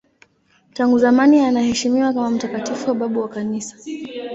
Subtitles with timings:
[0.73, 3.75] Tangu zamani anaheshimiwa kama mtakatifu na babu wa Kanisa.